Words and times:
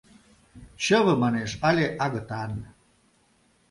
Чыве, 0.83 1.13
манеш, 1.21 1.51
але— 1.69 1.85
агытан. 2.05 2.51